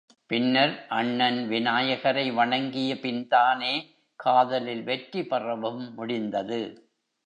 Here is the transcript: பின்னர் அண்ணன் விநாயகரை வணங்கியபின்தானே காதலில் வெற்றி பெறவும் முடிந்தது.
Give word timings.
பின்னர் 0.29 0.85
அண்ணன் 0.89 1.47
விநாயகரை 1.47 2.31
வணங்கியபின்தானே 2.31 3.73
காதலில் 4.19 4.83
வெற்றி 4.83 5.23
பெறவும் 5.25 5.93
முடிந்தது. 5.93 6.61